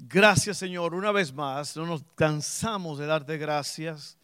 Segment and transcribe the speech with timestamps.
[0.00, 4.16] Gracias Señor, una vez más, no nos cansamos de darte gracias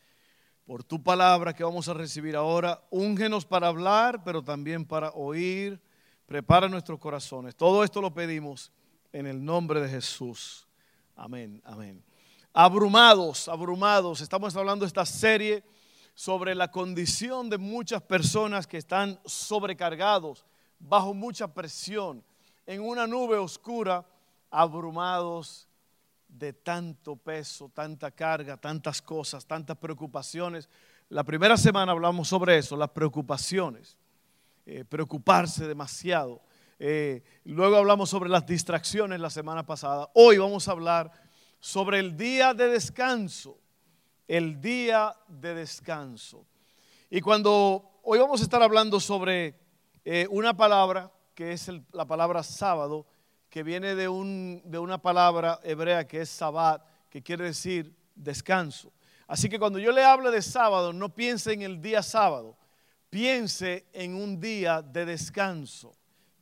[0.64, 2.80] por tu palabra que vamos a recibir ahora.
[2.90, 5.80] Úngenos para hablar, pero también para oír.
[6.26, 7.56] Prepara nuestros corazones.
[7.56, 8.70] Todo esto lo pedimos
[9.12, 10.68] en el nombre de Jesús.
[11.16, 12.04] Amén, amén.
[12.52, 14.20] Abrumados, abrumados.
[14.20, 15.64] Estamos hablando de esta serie
[16.14, 20.44] sobre la condición de muchas personas que están sobrecargados
[20.78, 22.22] bajo mucha presión,
[22.64, 24.06] en una nube oscura,
[24.50, 25.68] abrumados
[26.34, 30.68] de tanto peso, tanta carga, tantas cosas, tantas preocupaciones.
[31.08, 33.96] La primera semana hablamos sobre eso, las preocupaciones,
[34.66, 36.42] eh, preocuparse demasiado.
[36.80, 40.10] Eh, luego hablamos sobre las distracciones la semana pasada.
[40.14, 41.12] Hoy vamos a hablar
[41.60, 43.56] sobre el día de descanso,
[44.26, 46.46] el día de descanso.
[47.10, 49.54] Y cuando hoy vamos a estar hablando sobre
[50.04, 53.06] eh, una palabra que es la palabra sábado,
[53.54, 58.92] que viene de, un, de una palabra hebrea que es sabbat, que quiere decir descanso.
[59.28, 62.56] Así que cuando yo le hable de sábado, no piense en el día sábado,
[63.10, 65.94] piense en un día de descanso,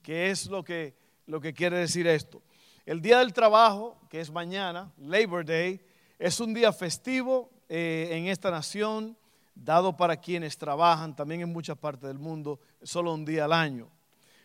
[0.02, 0.96] que es lo que,
[1.26, 2.40] lo que quiere decir esto.
[2.86, 5.82] El día del trabajo, que es mañana, Labor Day,
[6.18, 9.18] es un día festivo eh, en esta nación
[9.54, 13.90] dado para quienes trabajan también en muchas partes del mundo, solo un día al año.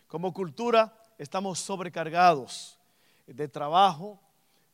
[0.06, 2.78] Como cultura estamos sobrecargados
[3.26, 4.20] de trabajo.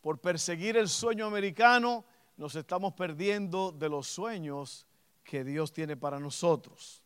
[0.01, 2.05] Por perseguir el sueño americano,
[2.37, 4.87] nos estamos perdiendo de los sueños
[5.25, 7.03] que Dios tiene para nosotros.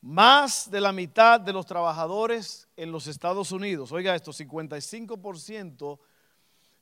[0.00, 5.98] Más de la mitad de los trabajadores en los Estados Unidos, oiga esto, 55%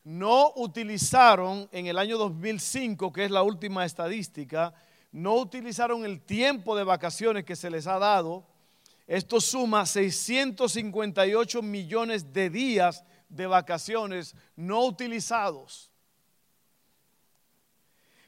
[0.05, 4.73] no utilizaron en el año 2005, que es la última estadística,
[5.13, 8.47] no utilizaron el tiempo de vacaciones que se les ha dado.
[9.09, 15.91] Esto suma 658 millones de días de vacaciones no utilizados.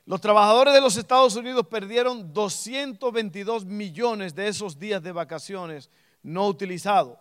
[0.06, 5.90] Los trabajadores de los Estados Unidos perdieron 222 millones de esos días de vacaciones
[6.22, 7.18] no utilizados.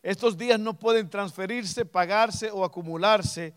[0.00, 3.52] Estos días no pueden transferirse, pagarse o acumularse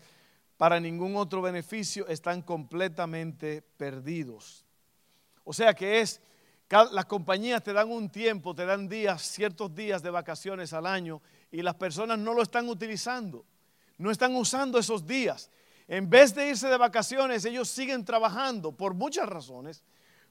[0.56, 4.64] para ningún otro beneficio, están completamente perdidos.
[5.44, 6.20] O sea que es,
[6.68, 11.22] las compañías te dan un tiempo, te dan días, ciertos días de vacaciones al año
[11.50, 13.44] y las personas no lo están utilizando,
[13.98, 15.50] no están usando esos días.
[15.88, 19.84] En vez de irse de vacaciones, ellos siguen trabajando por muchas razones.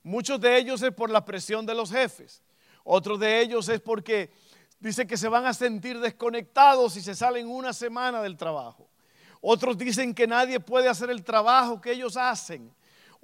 [0.04, 2.44] Muchos de ellos es por la presión de los jefes.
[2.84, 4.32] Otros de ellos es porque
[4.80, 8.90] dice que se van a sentir desconectados si se salen una semana del trabajo.
[9.40, 12.74] Otros dicen que nadie puede hacer el trabajo que ellos hacen.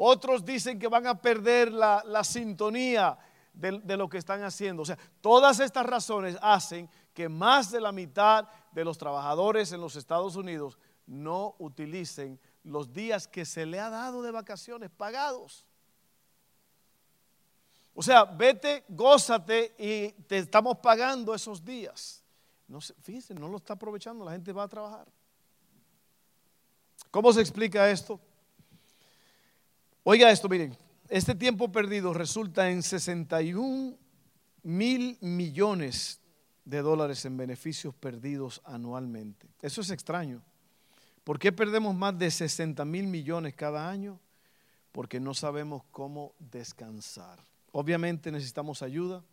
[0.03, 3.19] Otros dicen que van a perder la, sintonía
[3.53, 4.81] de, de, lo que están haciendo.
[4.81, 9.79] O sea, todas estas razones hacen que más de la mitad de los trabajadores en
[9.79, 15.67] los Estados Unidos no utilicen los días que se le ha dado de vacaciones pagados.
[17.93, 22.23] O sea, vete, gózate y te estamos pagando esos días.
[22.67, 25.07] No fíjense, no lo está aprovechando, la gente va a trabajar.
[27.11, 28.19] ¿Cómo se explica esto?
[30.03, 30.75] Oiga esto, miren,
[31.09, 33.95] este tiempo perdido resulta en 61
[34.63, 36.19] mil millones
[36.65, 39.47] de dólares en beneficios perdidos anualmente.
[39.61, 40.41] Eso es extraño.
[41.23, 44.19] ¿Por qué perdemos más de 60 mil millones cada año?
[44.91, 47.45] Porque no sabemos cómo descansar.
[47.71, 49.23] Obviamente necesitamos ayuda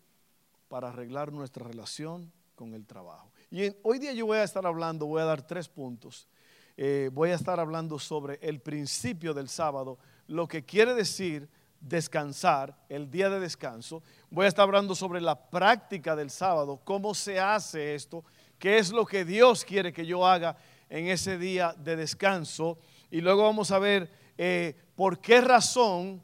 [0.69, 3.33] para arreglar nuestra relación con el trabajo.
[3.51, 6.29] Y hoy día yo voy a estar hablando, voy a dar tres puntos.
[6.77, 9.99] Eh, voy a estar hablando sobre el principio del sábado
[10.29, 11.49] lo que quiere decir
[11.81, 14.03] descansar, el día de descanso.
[14.31, 18.25] Voy a estar hablando sobre la práctica del sábado, cómo se hace esto,
[18.59, 20.57] qué es lo que Dios quiere que yo haga
[20.89, 22.79] en ese día de descanso.
[23.11, 26.23] Y luego vamos a ver eh, por qué razón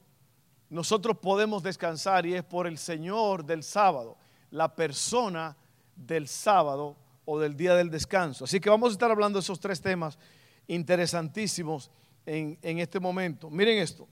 [0.68, 4.16] nosotros podemos descansar y es por el Señor del sábado,
[4.50, 5.56] la persona
[5.94, 8.44] del sábado o del día del descanso.
[8.44, 10.18] Así que vamos a estar hablando de esos tres temas
[10.66, 11.90] interesantísimos
[12.26, 13.50] en, este momento.
[13.50, 14.08] Miren esto.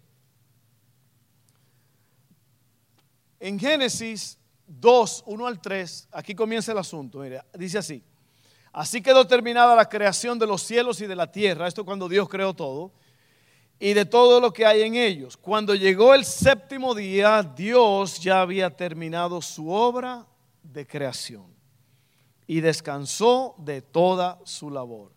[3.41, 7.23] En Génesis 2, 1 al 3, aquí comienza el asunto.
[7.55, 8.03] dice así.
[8.73, 12.29] Así quedó terminada la creación de los cielos y de la tierra, esto cuando Dios
[12.29, 12.93] creó todo,
[13.79, 15.37] y de todo lo que hay en ellos.
[15.37, 20.27] Cuando llegó el séptimo día, Dios ya había terminado su obra
[20.63, 21.53] de creación
[22.47, 25.13] y descansó de toda su labor.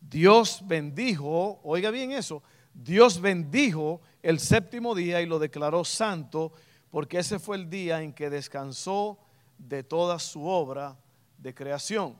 [0.00, 2.42] Dios bendijo, oiga bien eso,
[2.72, 6.52] Dios bendijo el séptimo día y lo declaró santo
[6.90, 9.18] porque ese fue el día en que descansó
[9.58, 10.96] de toda su obra
[11.38, 12.16] de creación.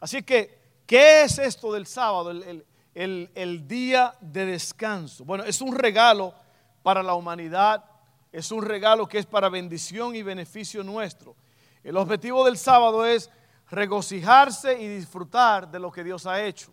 [0.00, 5.24] Así que, ¿qué es esto del sábado, el, día de descanso?
[5.24, 6.34] Bueno, es un regalo
[6.82, 7.84] para la humanidad,
[8.32, 11.36] es un regalo que es para bendición y beneficio nuestro.
[11.84, 13.30] El objetivo del sábado es
[13.70, 16.72] regocijarse y disfrutar de lo que Dios ha hecho.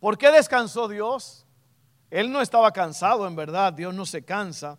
[0.00, 1.46] ¿Por qué descansó Dios?
[2.10, 4.78] Él no estaba cansado, en verdad, Dios no se cansa.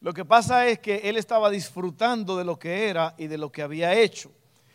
[0.00, 3.50] Lo que pasa es que él estaba disfrutando de lo que era y de lo
[3.50, 4.30] que había hecho.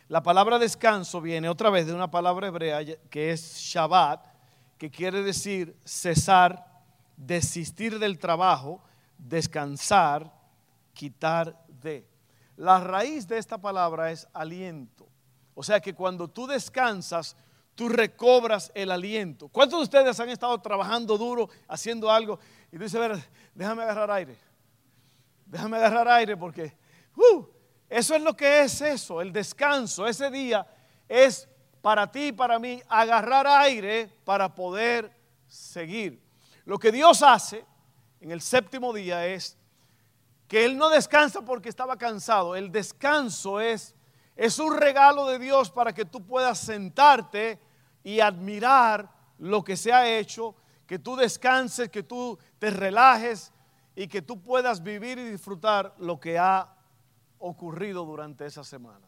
[0.07, 2.79] La palabra descanso viene otra vez de una palabra hebrea
[3.11, 4.25] que es Shabbat,
[4.79, 6.65] que quiere decir cesar,
[7.15, 8.81] desistir del trabajo,
[9.19, 10.33] descansar,
[10.93, 12.08] quitar de.
[12.59, 15.07] La raíz de esta palabra es aliento.
[15.55, 17.37] O sea que cuando tú descansas,
[17.73, 19.47] tú recobras el aliento.
[19.47, 22.37] ¿Cuántos de ustedes han estado trabajando duro, haciendo algo,
[22.69, 23.17] y tú dices, ver,
[23.55, 24.37] déjame agarrar aire?
[25.45, 26.77] déjame agarrar aire porque
[27.15, 27.43] uh,
[27.89, 30.05] eso es lo que es eso, el descanso.
[30.05, 30.67] Ese día
[31.07, 31.47] es
[31.81, 35.09] para ti y para mí agarrar aire para poder
[35.47, 36.21] seguir.
[36.65, 37.65] Lo que Dios hace
[38.19, 39.57] en el séptimo día es
[40.49, 42.55] que Él no descansa porque estaba cansado.
[42.55, 43.95] El descanso es,
[44.35, 47.59] es un regalo de Dios para que tú puedas sentarte
[48.03, 50.55] y admirar lo que se ha hecho,
[50.87, 53.53] que tú descanses, que tú te relajes
[53.95, 56.73] y que tú puedas vivir y disfrutar lo que ha
[57.37, 59.07] ocurrido durante esa semana.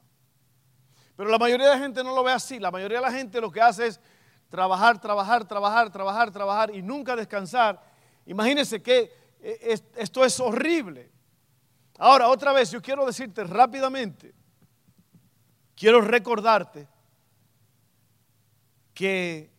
[1.16, 2.60] Pero la mayoría de la gente no lo ve así.
[2.60, 4.00] La mayoría de la gente lo que hace es
[4.48, 7.82] trabajar, trabajar, trabajar, trabajar, trabajar y nunca descansar.
[8.28, 9.12] Imagínense que
[9.42, 11.10] eh, esto es horrible.
[11.98, 14.34] Ahora, otra vez, yo quiero decirte rápidamente,
[15.76, 16.88] quiero recordarte
[18.94, 19.50] que,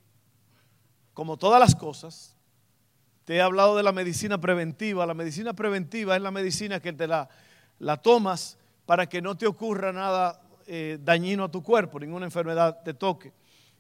[1.14, 2.36] como todas las cosas,
[3.24, 5.06] te he hablado de la medicina preventiva.
[5.06, 7.28] La medicina preventiva es la medicina que te la,
[7.78, 12.82] la tomas para que no te ocurra nada eh, dañino a tu cuerpo, ninguna enfermedad
[12.82, 13.32] te toque.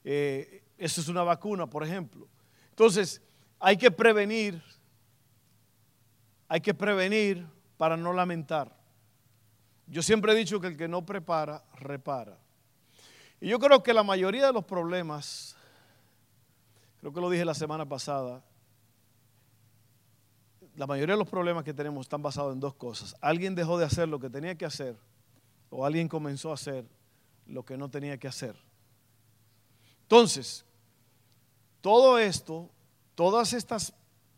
[0.04, 2.28] Eh, eso es una vacuna, por ejemplo.
[2.70, 3.20] Entonces,
[3.58, 4.62] hay que prevenir,
[6.48, 7.46] hay que prevenir
[7.82, 8.72] para no lamentar.
[9.88, 12.38] Yo siempre he dicho que el que no prepara, repara.
[13.40, 15.56] Y yo creo que la mayoría de los problemas,
[17.00, 18.40] creo que lo dije la semana pasada,
[20.76, 23.16] la mayoría de los problemas que tenemos están basados en dos cosas.
[23.20, 24.96] Alguien dejó de hacer lo que tenía que hacer
[25.68, 26.84] o alguien comenzó a hacer
[27.46, 28.54] lo que no tenía que hacer.
[30.02, 30.64] Entonces,
[31.80, 32.70] todo esto,
[33.16, 33.92] todas estas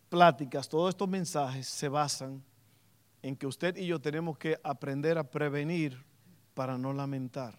[0.08, 2.43] pláticas, todos estos mensajes se basan
[3.25, 6.05] en que usted y yo tenemos que aprender a prevenir
[6.53, 7.59] para no lamentar.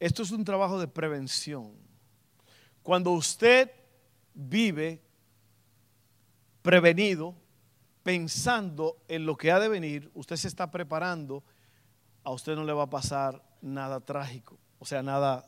[0.00, 1.74] Esto es un trabajo de prevención.
[2.82, 3.70] Cuando usted
[4.32, 5.02] vive
[6.62, 7.34] prevenido,
[8.02, 11.44] pensando en lo que ha de venir, usted se está preparando,
[12.24, 15.44] a usted no le va a pasar nada trágico, o sea, nada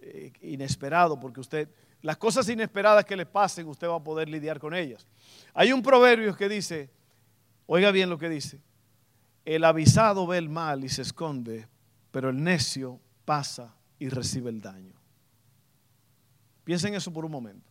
[0.00, 1.68] eh, inesperado, porque usted,
[2.06, 5.04] las cosas inesperadas que le pasen, usted va a poder lidiar con ellas.
[5.52, 6.88] Hay un proverbio que dice,
[7.66, 8.60] oiga bien lo que dice,
[9.44, 11.66] el avisado ve el mal y se esconde,
[12.12, 14.94] pero el necio pasa y recibe el daño.
[16.62, 17.68] Piensen eso por un momento.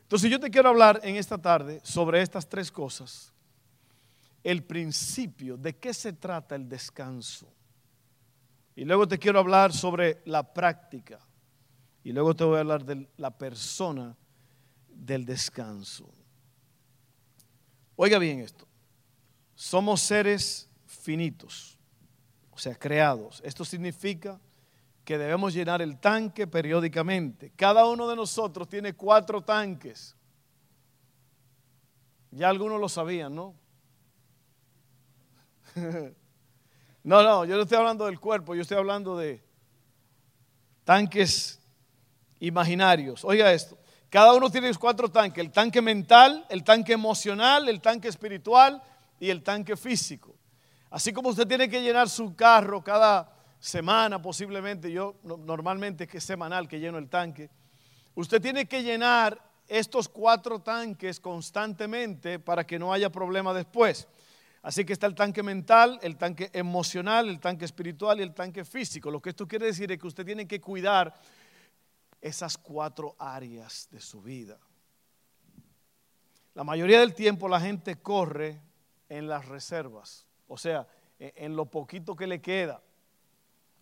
[0.00, 3.30] Entonces yo te quiero hablar en esta tarde sobre estas tres cosas.
[4.42, 7.46] El principio, de qué se trata el descanso.
[8.74, 11.18] Y luego te quiero hablar sobre la práctica.
[12.06, 14.16] Y luego te voy a hablar de la persona
[14.88, 16.08] del descanso.
[17.96, 18.64] Oiga bien esto.
[19.56, 21.76] Somos seres finitos,
[22.52, 23.42] o sea, creados.
[23.44, 24.38] Esto significa
[25.04, 27.50] que debemos llenar el tanque periódicamente.
[27.56, 30.14] Cada uno de nosotros tiene cuatro tanques.
[32.30, 33.52] Ya algunos lo sabían, ¿no?
[37.02, 39.42] no, no, yo no estoy hablando del cuerpo, yo estoy hablando de
[40.84, 41.55] tanques
[42.46, 43.24] imaginarios.
[43.24, 48.08] Oiga esto, cada uno tiene cuatro tanques, el tanque mental, el tanque emocional, el tanque
[48.08, 48.82] espiritual
[49.18, 50.34] y el tanque físico.
[50.90, 56.24] Así como usted tiene que llenar su carro cada semana posiblemente, yo normalmente es es
[56.24, 57.50] semanal que lleno el tanque,
[58.14, 64.06] usted tiene que llenar estos cuatro tanques constantemente para que no haya problema después.
[64.62, 68.64] Así que está el tanque mental, el tanque emocional, el tanque espiritual y el tanque
[68.64, 69.10] físico.
[69.10, 71.14] Lo que esto quiere decir es que usted tiene que cuidar
[72.20, 74.58] esas cuatro áreas de su vida.
[76.54, 78.60] La mayoría del tiempo la gente corre
[79.08, 80.86] en las reservas, o sea,
[81.18, 82.82] en lo poquito que le queda.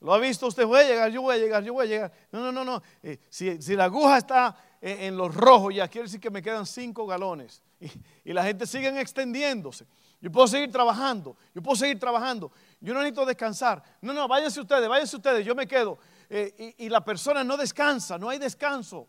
[0.01, 0.67] ¿Lo ha visto usted?
[0.67, 2.13] Voy a llegar, yo voy a llegar, yo voy a llegar.
[2.31, 2.83] No, no, no, no.
[3.03, 7.07] Eh, si, la aguja está en, los rojos ya, quiere decir que me quedan cinco
[7.07, 7.63] galones.
[7.81, 7.91] Y,
[8.31, 9.87] y, la gente sigue extendiéndose.
[10.21, 12.51] Yo puedo seguir trabajando, yo puedo seguir trabajando.
[12.81, 13.83] Yo no necesito descansar.
[14.03, 15.99] No, no, váyanse ustedes, váyanse ustedes, yo me quedo.
[16.29, 19.09] Eh, y, la persona no descansa, no hay descanso.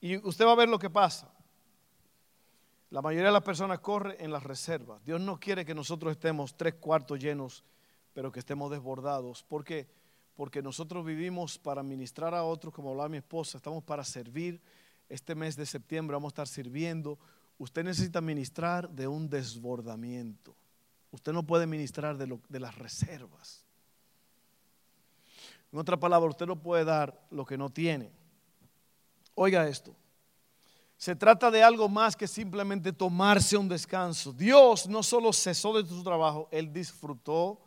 [0.00, 1.32] Y usted va a ver lo que pasa.
[2.90, 5.02] La mayoría de las personas corre en las reservas.
[5.04, 7.64] Dios no quiere que nosotros estemos tres cuartos llenos,
[8.12, 9.42] pero que estemos desbordados.
[9.42, 9.88] ¿Por qué?
[10.34, 14.60] Porque nosotros vivimos para ministrar a otros, como hablaba mi esposa, estamos para servir.
[15.08, 17.18] Este mes de septiembre vamos a estar sirviendo.
[17.58, 20.56] Usted necesita ministrar de un desbordamiento.
[21.10, 23.64] Usted no puede ministrar de, de las reservas.
[25.72, 28.10] En otra palabra, usted no puede dar lo que no tiene.
[29.34, 29.94] Oiga esto.
[30.98, 34.32] Se trata de algo más que simplemente tomarse un descanso.
[34.32, 37.58] Dios no solo cesó de su trabajo, Él disfrutó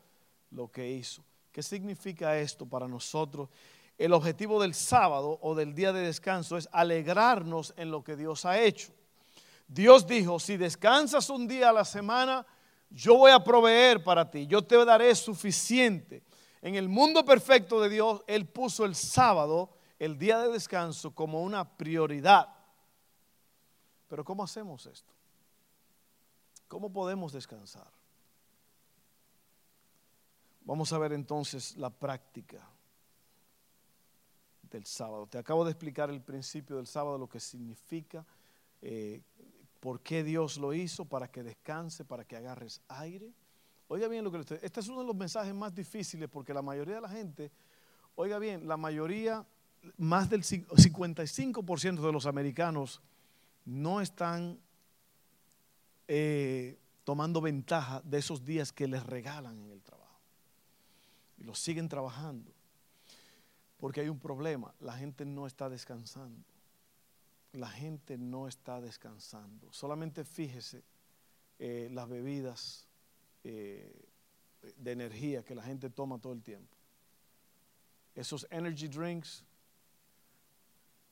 [0.52, 1.22] lo que hizo.
[1.52, 3.50] ¿Qué significa esto para nosotros?
[3.98, 8.46] El objetivo del sábado o del día de descanso es alegrarnos en lo que Dios
[8.46, 8.94] ha hecho.
[9.68, 12.46] Dios dijo, si descansas un día a la semana,
[12.90, 16.22] yo voy a proveer para ti, yo te daré suficiente.
[16.66, 19.70] En el mundo perfecto de Dios, Él puso el sábado,
[20.00, 22.56] el día de descanso, como una prioridad.
[24.08, 25.14] Pero ¿cómo hacemos esto?
[26.68, 27.88] ¿Cómo podemos descansar?
[30.62, 32.68] Vamos a ver entonces la práctica
[34.64, 35.28] del sábado.
[35.28, 38.26] Te acabo de explicar el principio del sábado, lo que significa,
[38.82, 39.22] eh,
[39.80, 43.32] por qué Dios lo hizo, para que descanse, para que agarres aire.
[43.88, 44.60] Oiga bien lo que le estoy.
[44.62, 47.52] Este es uno de los mensajes más difíciles porque la mayoría de la gente,
[48.16, 49.46] oiga bien, la mayoría,
[49.98, 53.02] más del 55% de los americanos
[53.66, 54.60] no están
[56.08, 60.20] eh, tomando ventaja de esos días que les regalan en el trabajo.
[61.38, 62.52] Y los siguen trabajando.
[63.78, 66.44] Porque hay un problema, la gente no está descansando.
[67.54, 69.72] La gente no está descansando.
[69.72, 70.84] Solamente fíjese
[71.60, 72.85] eh, las bebidas
[73.48, 73.88] eh,
[74.76, 76.76] de energía que la gente toma todo el tiempo.
[78.16, 79.44] Esos energy drinks,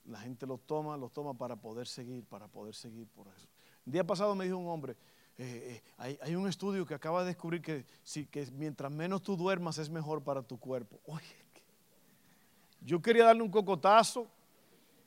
[0.06, 3.48] la gente los toma, los toma para poder seguir, para poder seguir por eso.
[3.86, 4.96] El día pasado me dijo un hombre,
[5.38, 7.86] eh, eh, hay, un estudio que acaba de descubrir que,
[8.32, 11.00] que mientras menos tú duermas es mejor para tu cuerpo.
[11.06, 11.36] Oye,
[12.82, 14.28] yo quería darle un cocotazo.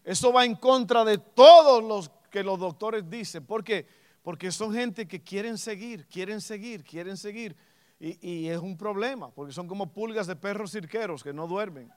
[0.04, 3.44] Eso va en contra de todos los que los doctores dicen.
[3.44, 3.84] ¿Por qué?
[4.26, 7.54] Porque son gente que quieren seguir, quieren seguir, quieren seguir.
[8.00, 11.92] Y, es un problema, porque son como pulgas de perros cirqueros que no duermen.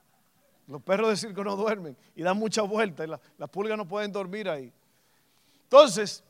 [0.68, 4.12] Los perros de circo no duermen y dan mucha vuelta y las pulgas no pueden
[4.12, 4.72] dormir ahí.
[5.64, 6.22] Entonces,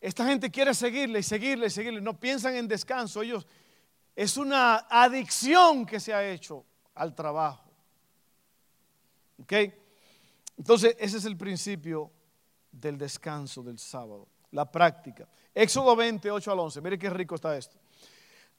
[0.00, 2.00] esta gente quiere seguirle y seguirle y seguirle.
[2.00, 3.20] No piensan en descanso.
[3.20, 3.46] Ellos,
[4.16, 7.70] es una adicción que se ha hecho al trabajo.
[9.42, 9.52] ¿Ok?
[10.56, 12.10] Entonces, ese es el principio
[12.72, 15.26] del descanso del sábado la práctica.
[15.54, 17.76] Éxodo 28 al 11, mire qué rico está esto.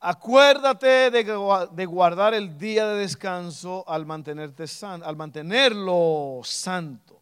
[0.01, 7.19] Acuérdate de, guardar el día de descanso al, mantenerte san, al mantenerlo santo.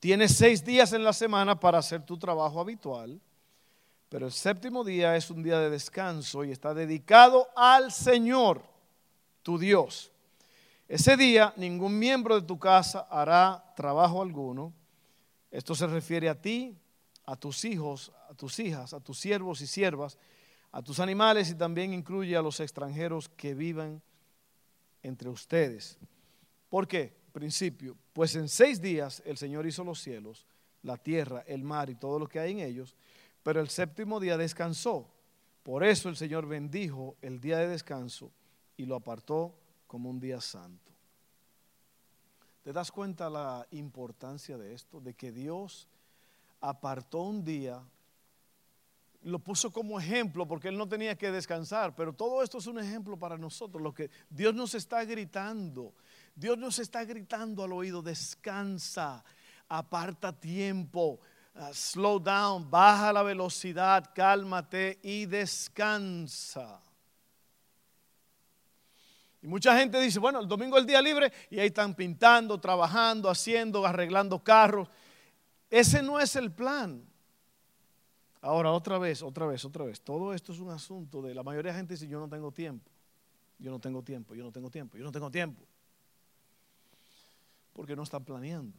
[0.00, 3.20] Tienes seis días en la semana para hacer tu trabajo habitual,
[4.08, 8.62] pero el séptimo día es un día de descanso y está dedicado al Señor,
[9.44, 10.10] tu Dios.
[10.88, 14.72] Ese día ningún miembro de tu casa hará trabajo alguno.
[15.52, 16.76] Esto se refiere a ti,
[17.24, 20.18] a tus hijos, a tus hijas, a tus siervos y siervas,
[20.72, 24.02] a tus animales y también incluye a los extranjeros que vivan
[25.02, 25.98] entre ustedes.
[26.68, 27.14] ¿Por qué?
[27.32, 30.46] Principio, pues en seis días el Señor hizo los cielos,
[30.82, 32.94] la tierra, el mar y todo lo que hay en ellos,
[33.42, 35.08] pero el séptimo día descansó.
[35.62, 38.32] Por eso el Señor bendijo el día de descanso
[38.76, 39.54] y lo apartó
[39.86, 40.90] como un día santo.
[42.62, 45.00] ¿Te das cuenta la importancia de esto?
[45.00, 45.88] De que Dios
[46.62, 47.82] apartó un día,
[49.24, 52.78] lo puso como ejemplo porque él no tenía que descansar, pero todo esto es un
[52.78, 55.94] ejemplo para nosotros, lo que Dios nos está gritando.
[56.34, 59.22] Dios nos está gritando al oído, descansa,
[59.68, 61.20] aparta tiempo,
[61.54, 66.80] uh, slow down, baja la velocidad, cálmate y descansa.
[69.42, 72.58] Y mucha gente dice, bueno, el domingo es el día libre y ahí están pintando,
[72.58, 74.88] trabajando, haciendo, arreglando carros.
[75.72, 77.02] Ese no es el plan.
[78.42, 80.02] Ahora, otra vez, otra vez, otra vez.
[80.02, 82.90] Todo esto es un asunto de la mayoría de gente dice, yo no tengo tiempo,
[83.58, 85.62] yo no tengo tiempo, yo no tengo tiempo, yo no tengo tiempo.
[87.72, 88.76] Porque no están planeando.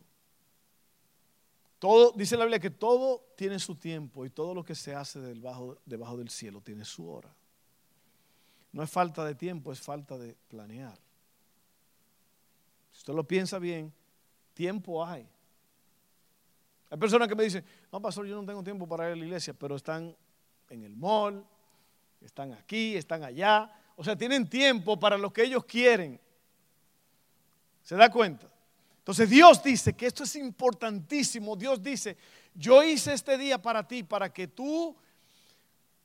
[1.80, 5.20] Todo, dice la Biblia que todo tiene su tiempo y todo lo que se hace
[5.20, 7.34] debajo, debajo del cielo tiene su hora.
[8.72, 11.00] No es falta de tiempo, es falta de planear.
[12.92, 13.92] Si usted lo piensa bien,
[14.54, 15.28] tiempo hay.
[16.94, 19.26] Hay personas que me dicen, no, pastor, yo no tengo tiempo para ir a la
[19.26, 20.16] iglesia, pero están
[20.70, 21.44] en el mall,
[22.22, 23.74] están aquí, están allá.
[23.96, 26.22] O sea, tienen tiempo para lo que ellos quieren.
[27.82, 28.48] ¿Se da cuenta?
[29.00, 31.56] Entonces Dios dice que esto es importantísimo.
[31.56, 32.16] Dios dice,
[32.54, 34.96] yo hice este día para ti, para que tú,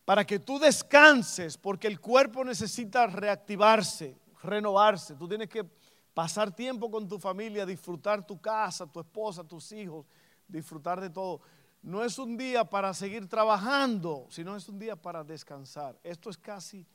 [0.06, 5.16] para que tú descanses, porque el cuerpo necesita reactivarse, renovarse.
[5.16, 5.66] Tú tienes que
[6.14, 10.06] pasar tiempo con tu familia, disfrutar tu casa, tu esposa, tus hijos,
[10.48, 11.40] disfrutar de todo.
[11.82, 15.98] No es un día para seguir trabajando, sino es un día para descansar.
[16.02, 16.86] Esto es casi,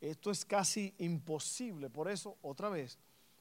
[0.00, 1.90] esto es casi imposible.
[1.90, 2.98] Por eso, otra vez,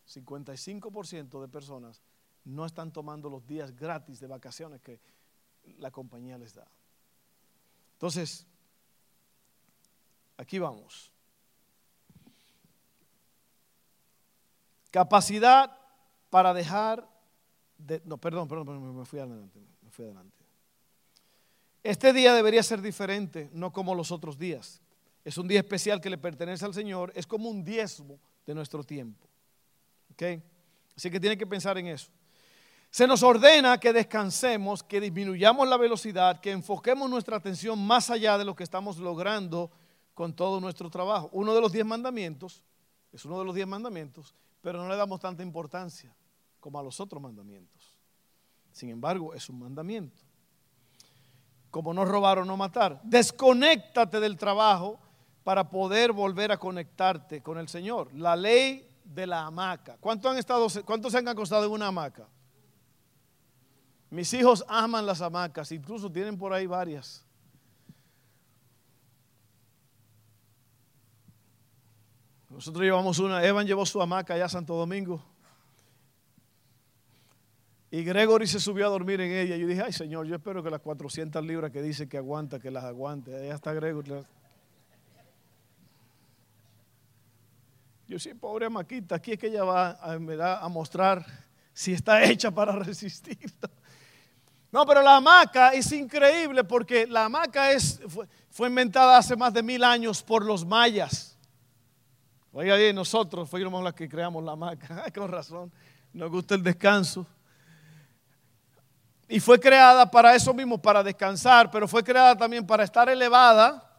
[0.07, 2.01] 55% de personas
[2.43, 4.99] no están tomando los días gratis de vacaciones que
[5.77, 6.67] la compañía les da.
[7.93, 8.45] Entonces,
[10.37, 11.11] aquí vamos.
[14.89, 15.77] Capacidad
[16.29, 17.10] para dejar
[18.05, 20.45] no, perdón, perdón, me fui adelante, me fui adelante.
[21.83, 24.81] Este día debería ser diferente, no como los otros días.
[25.23, 28.83] Es un día especial que le pertenece al Señor, es como un diezmo de nuestro
[28.83, 29.27] tiempo.
[30.11, 30.23] ¿Ok?
[30.95, 32.11] Así que tiene que pensar en eso.
[32.89, 38.37] Se nos ordena que descansemos, que disminuyamos la velocidad, que enfoquemos nuestra atención más allá
[38.37, 39.71] de lo que estamos logrando
[40.13, 41.29] con todo nuestro trabajo.
[41.31, 42.63] Uno de los diez mandamientos,
[43.13, 46.13] es uno de los diez mandamientos, pero no le damos tanta importancia
[46.61, 47.97] como a los otros mandamientos.
[48.71, 50.21] Sin embargo, es un mandamiento.
[51.69, 53.01] Como no robar o no matar.
[53.03, 54.99] Desconéctate del trabajo
[55.43, 58.13] para poder volver a conectarte con el Señor.
[58.13, 59.97] La ley de la hamaca.
[59.99, 62.29] ¿Cuántos han estado, cuántos se han acostado en una hamaca?
[64.09, 67.25] Mis hijos aman las hamacas, incluso tienen por ahí varias.
[72.49, 75.23] Nosotros llevamos una, Evan llevó su hamaca allá a Santo Domingo.
[77.91, 79.57] Y Gregory se subió a dormir en ella.
[79.57, 82.71] Yo dije, ay Señor, yo espero que las 400 libras que dice que aguanta, que
[82.71, 83.35] las aguante.
[83.35, 84.23] Allá está Gregory.
[88.07, 91.25] Yo sí, pobre Maquita, aquí es que ella va a, a mostrar
[91.73, 93.53] si está hecha para resistir.
[94.71, 97.99] No, pero la hamaca es increíble porque la hamaca es,
[98.49, 101.37] fue, inventada hace más de mil años por los mayas.
[102.53, 105.11] Oiga, nosotros fuimos los que creamos la hamaca.
[105.15, 105.71] Con razón,
[106.13, 107.27] nos gusta el descanso.
[109.31, 113.89] Y fue creada para eso mismo, para descansar, pero fue creada también para estar elevada,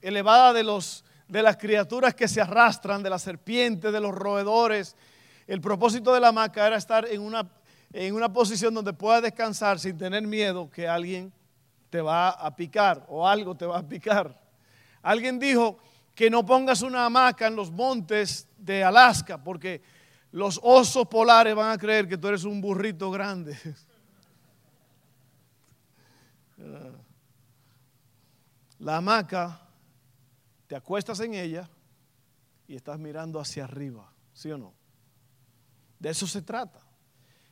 [0.00, 4.96] elevada de, los, de las criaturas que se arrastran, de las serpientes, de los roedores.
[5.46, 7.46] El propósito de la hamaca era estar en una,
[7.92, 11.34] en una posición donde puedas descansar sin tener miedo que alguien
[11.90, 14.40] te va a picar o algo te va a picar.
[15.02, 15.76] Alguien dijo
[16.14, 19.82] que no pongas una hamaca en los montes de Alaska porque
[20.32, 23.54] los osos polares van a creer que tú eres un burrito grande.
[28.78, 29.60] La hamaca,
[30.66, 31.68] te acuestas en ella
[32.66, 34.74] y estás mirando hacia arriba, ¿sí o no?
[35.98, 36.80] De eso se trata.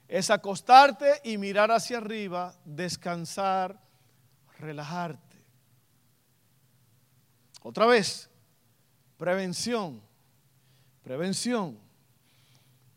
[0.06, 3.80] Es acostarte y mirar hacia arriba, descansar,
[4.58, 5.36] relajarte.
[7.62, 8.30] Otra vez,
[9.16, 10.00] prevención,
[11.02, 11.78] prevención.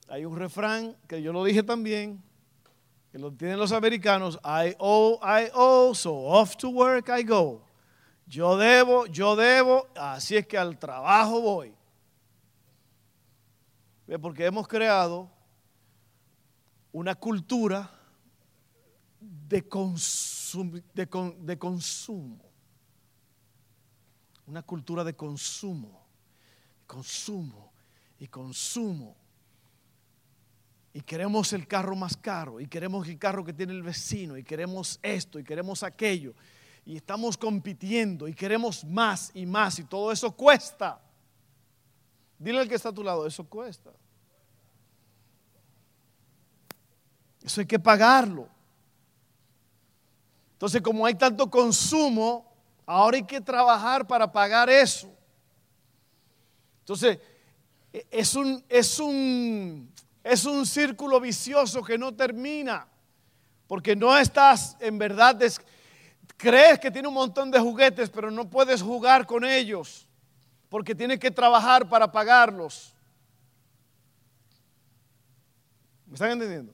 [0.07, 2.23] Hay un refrán que yo lo dije también,
[3.11, 7.61] que lo tienen los americanos, I owe, I owe, so off to work I go.
[8.27, 11.73] Yo debo, yo debo, así es que al trabajo voy.
[14.21, 15.29] Porque hemos creado
[16.91, 17.89] una cultura
[19.19, 22.39] de, de consumo.
[24.45, 26.07] Una cultura de consumo,
[26.85, 27.71] consumo
[28.19, 29.15] y consumo.
[30.93, 34.43] Y queremos el carro más caro, y queremos el carro que tiene el vecino, y
[34.43, 36.33] queremos esto, y queremos aquello
[36.89, 40.99] y estamos compitiendo y queremos más y más y todo eso cuesta.
[42.39, 43.91] Dile al que está a tu lado, eso cuesta.
[47.43, 48.47] Eso hay que pagarlo.
[50.53, 52.51] Entonces, como hay tanto consumo,
[52.87, 55.13] ahora hay que trabajar para pagar eso.
[56.79, 57.19] Entonces,
[57.93, 59.93] e, es un, es un,
[60.29, 62.87] es un círculo vicioso que no termina,
[63.67, 65.41] porque no estás en verdad
[66.37, 70.07] Crees que tiene un montón de juguetes, pero no puedes jugar con ellos
[70.69, 72.93] porque tienes que trabajar para pagarlos.
[76.05, 76.73] ¿Me están entendiendo?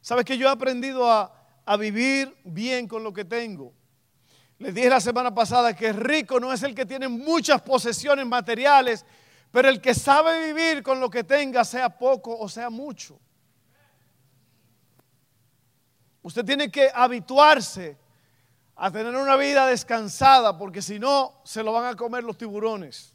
[0.00, 1.32] ¿Sabes que yo he aprendido a,
[1.66, 3.74] a vivir bien con lo que tengo?
[4.58, 9.04] Les dije la semana pasada que rico no es el que tiene muchas posesiones materiales,
[9.52, 13.20] pero el que sabe vivir con lo que tenga, sea poco o sea mucho.
[16.22, 17.98] Usted tiene que habituarse
[18.74, 23.14] a tener una vida descansada, porque si no, se lo van a comer los tiburones.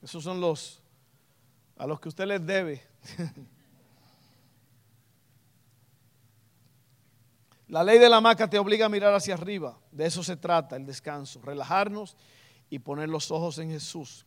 [0.00, 0.80] Esos son los
[1.76, 2.82] a los que usted les debe.
[7.68, 9.78] La ley de la maca te obliga a mirar hacia arriba.
[9.92, 12.16] De eso se trata el descanso, relajarnos
[12.68, 14.26] y poner los ojos en Jesús.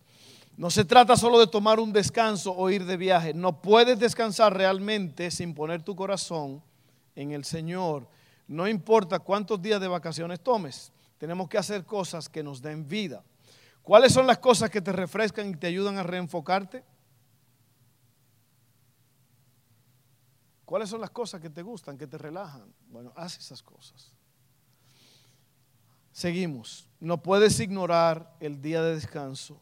[0.56, 3.34] No se trata solo de tomar un descanso o ir de viaje.
[3.34, 6.62] No puedes descansar realmente sin poner tu corazón
[7.16, 8.08] en el Señor.
[8.48, 10.92] No importa cuántos días de vacaciones tomes.
[11.18, 13.24] Tenemos que hacer cosas que nos den vida.
[13.82, 16.84] ¿Cuáles son las cosas que te refrescan y te ayudan a reenfocarte?
[20.66, 22.74] ¿Cuáles son las cosas que te gustan, que te relajan?
[22.89, 24.12] Bueno, haz esas cosas.
[26.12, 26.88] Seguimos.
[27.00, 29.60] No puedes ignorar el día de descanso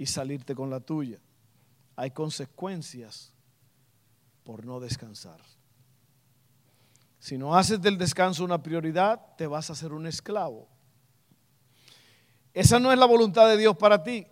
[0.00, 1.18] y salirte con la tuya.
[1.94, 3.34] Hay consecuencias
[4.44, 5.38] por no descansar.
[7.18, 10.66] Si no haces del descanso una prioridad, te vas a hacer un esclavo.
[12.54, 14.26] Esa no es la voluntad de Dios para ti.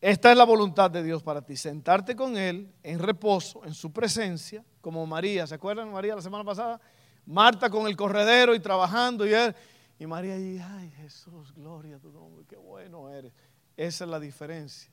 [0.00, 3.92] Esta es la voluntad de Dios para ti, sentarte con Él en reposo, en su
[3.92, 5.46] presencia, como María.
[5.46, 6.80] ¿Se acuerdan María la semana pasada?
[7.26, 9.54] Marta con el corredero y trabajando y él.
[10.00, 13.32] Y María y ay Jesús, gloria a tu nombre, qué bueno eres.
[13.76, 14.90] Esa es la diferencia.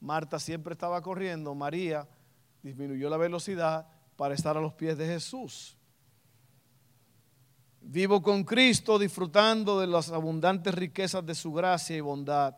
[0.00, 2.08] Marta siempre estaba corriendo, María
[2.62, 5.76] disminuyó la velocidad para estar a los pies de Jesús.
[7.80, 12.54] Vivo con Cristo disfrutando de las abundantes riquezas de su gracia y bondad.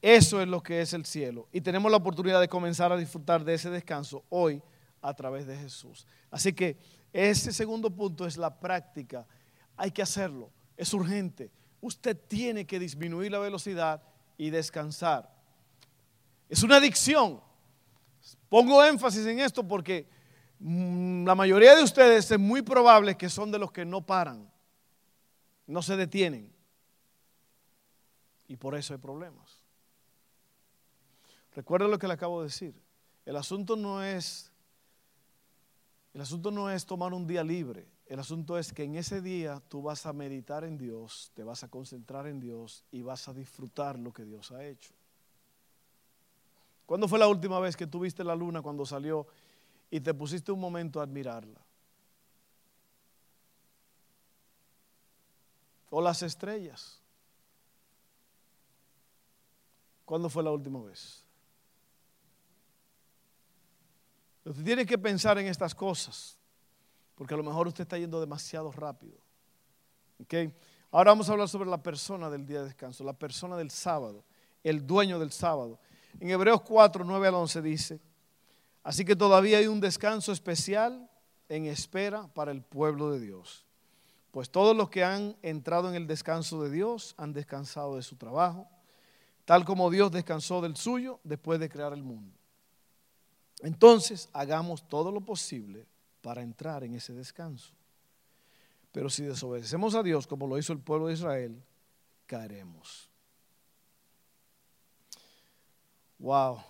[0.00, 1.48] Eso es lo que es el cielo.
[1.52, 4.62] Y tenemos la oportunidad de comenzar a disfrutar de ese descanso hoy
[5.00, 6.06] a través de Jesús.
[6.30, 6.76] Así que
[7.12, 9.26] ese segundo punto es la práctica.
[9.76, 10.50] Hay que hacerlo.
[10.76, 11.50] Es urgente.
[11.80, 14.02] Usted tiene que disminuir la velocidad
[14.36, 15.32] y descansar.
[16.48, 17.40] Es una adicción.
[18.48, 20.08] Pongo énfasis en esto porque
[20.58, 24.50] mm, la mayoría de ustedes es muy probable que son de los que no paran,
[25.66, 26.52] no se detienen.
[28.48, 29.62] Y por eso hay problemas.
[31.54, 32.74] Recuerda lo que le acabo de decir.
[33.24, 34.52] El asunto no es
[36.14, 37.86] el asunto no es tomar un día libre.
[38.12, 41.64] El asunto es que en ese día tú vas a meditar en Dios, te vas
[41.64, 44.92] a concentrar en Dios y vas a disfrutar lo que Dios ha hecho.
[46.84, 49.26] ¿Cuándo fue la última vez que tuviste la luna cuando salió
[49.90, 51.58] y te pusiste un momento a admirarla?
[55.88, 57.00] O las estrellas.
[60.04, 61.24] ¿Cuándo fue la última vez?
[64.44, 66.36] Usted tiene que pensar en estas cosas,
[67.14, 69.18] porque a lo mejor usted está yendo demasiado rápido.
[70.90, 74.24] Ahora vamos a hablar sobre la persona del día de descanso, la persona del sábado,
[74.62, 75.78] el dueño del sábado.
[76.20, 78.00] En Hebreos 4, 9 al 11 dice,
[78.82, 81.08] así que todavía hay un descanso especial
[81.48, 83.66] en espera para el pueblo de Dios.
[84.30, 88.16] Pues todos los que han entrado en el descanso de Dios han descansado de su
[88.16, 88.68] trabajo,
[89.44, 92.34] tal como Dios descansó del suyo después de crear el mundo.
[93.60, 95.86] Entonces hagamos todo lo posible
[96.22, 97.74] para entrar en ese descanso.
[98.92, 101.62] Pero si desobedecemos a Dios como lo hizo el pueblo de Israel,
[102.26, 103.10] caeremos.
[106.18, 106.62] Wow.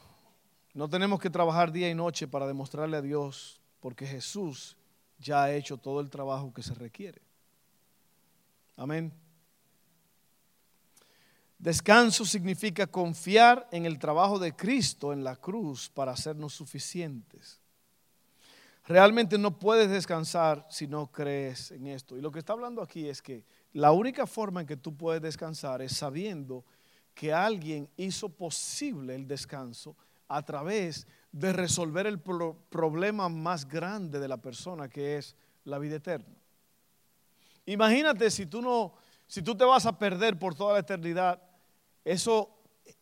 [0.74, 4.76] No tenemos que trabajar día y noche para demostrarle a Dios, porque Jesús
[5.18, 7.20] ya ha hecho todo el trabajo que se requiere.
[8.76, 9.12] Amén.
[11.58, 17.61] Descanso significa confiar en el trabajo de Cristo en la cruz para hacernos suficientes.
[18.84, 22.16] Realmente no puedes descansar si no crees en esto.
[22.16, 25.22] Y lo que está hablando aquí es que la única forma en que tú puedes
[25.22, 26.64] descansar es sabiendo
[27.14, 29.96] que alguien hizo posible el descanso
[30.28, 35.96] a través de resolver el problema más grande de la persona, que es la vida
[35.96, 36.34] eterna.
[37.66, 38.94] Imagínate si tú no,
[39.26, 41.40] si tú te vas a perder por toda la eternidad
[42.04, 42.50] eso,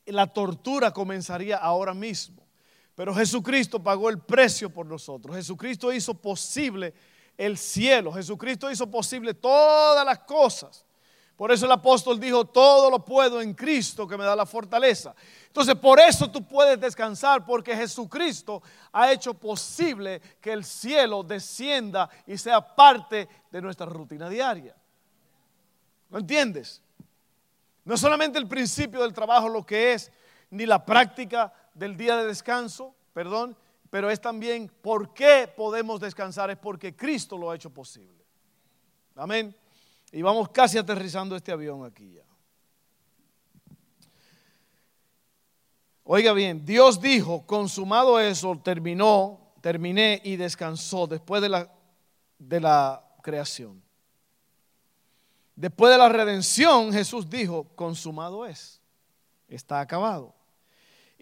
[0.07, 2.40] la tortura comenzaría ahora mismo.
[3.01, 5.35] Pero Jesucristo pagó el precio por nosotros.
[5.35, 6.93] Jesucristo hizo posible
[7.35, 8.13] el cielo.
[8.13, 10.85] Jesucristo hizo posible todas las cosas.
[11.35, 15.15] Por eso el apóstol dijo, todo lo puedo en Cristo que me da la fortaleza.
[15.47, 22.11] Entonces, por eso tú puedes descansar, porque Jesucristo ha hecho posible que el cielo descienda
[22.27, 24.77] y sea parte de nuestra rutina diaria.
[26.11, 26.83] ¿No entiendes?
[27.83, 30.13] No solamente el principio del trabajo lo que es,
[30.51, 33.57] ni la práctica del día de descanso, perdón,
[33.89, 38.23] pero es también por qué podemos descansar, es porque Cristo lo ha hecho posible.
[39.17, 39.57] Amén.
[40.13, 42.23] Y vamos casi aterrizando este avión aquí ya.
[46.05, 51.73] Oiga bien, Dios dijo, consumado eso, terminó, terminé y descansó después de la,
[52.39, 53.83] de la creación.
[55.57, 58.83] Después de la redención, Jesús dijo, consumado es,
[59.49, 60.40] está acabado.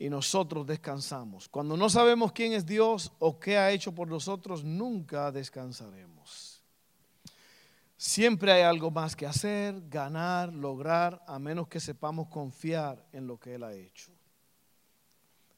[0.01, 1.49] Y nosotros descansamos.
[1.49, 6.63] Cuando no sabemos quién es Dios o qué ha hecho por nosotros, nunca descansaremos.
[7.97, 13.41] Siempre hay algo más que hacer, ganar, lograr, a menos que sepamos confiar en lo
[13.41, 14.13] que Él ha hecho.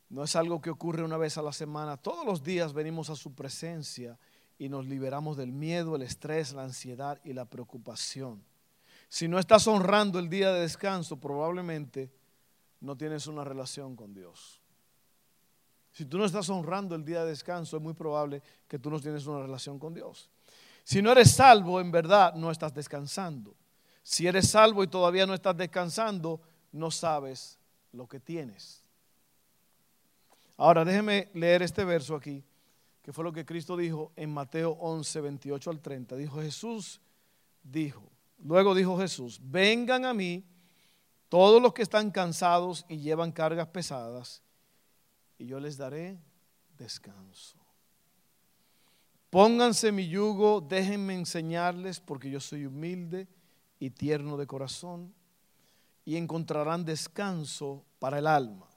[0.09, 1.99] No es algo que ocurre una vez a la semana.
[1.99, 4.19] Todos los días venimos a su presencia
[4.59, 8.43] y nos liberamos del miedo, el estrés, la ansiedad y la preocupación.
[9.11, 12.11] Si no estás honrando el día de descanso, probablemente
[12.81, 14.61] no tienes una relación con Dios.
[15.93, 19.01] Si tú no estás honrando el día de descanso, es muy probable que tú no
[19.01, 20.31] tienes una relación con Dios.
[20.85, 23.55] Si no eres salvo, en verdad no estás descansando.
[24.03, 26.41] Si eres salvo y todavía no estás descansando,
[26.73, 27.59] no sabes
[27.93, 28.83] lo que tienes.
[30.57, 32.45] Ahora déjeme leer este verso aquí,
[33.03, 36.17] que fue lo que Cristo dijo en Mateo 11, 28 al 30.
[36.17, 37.01] Dijo Jesús,
[37.63, 38.11] dijo,
[38.43, 40.45] Luego dijo Jesús, vengan a mí
[41.31, 44.43] todos los que están cansados y llevan cargas pesadas,
[45.39, 46.19] y yo les daré
[46.77, 47.57] descanso.
[49.31, 53.29] Pónganse mi yugo, déjenme enseñarles, porque yo soy humilde
[53.79, 55.15] y tierno de corazón,
[56.05, 58.69] y encontrarán descanso para el alma,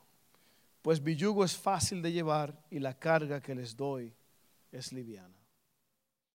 [0.83, 4.13] pues mi yugo es fácil de llevar y la carga que les doy
[4.71, 5.42] es liviana.